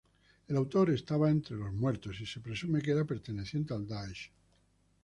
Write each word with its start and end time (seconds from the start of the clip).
El 0.47 0.57
autor 0.57 0.89
estaba 0.89 1.29
entre 1.29 1.55
los 1.57 1.71
muertos 1.73 2.19
y 2.21 2.25
se 2.25 2.39
presume 2.39 2.81
que 2.81 2.89
era 2.89 3.05
perteneciente 3.05 3.75
al 3.75 3.85
Daesh. 3.87 4.31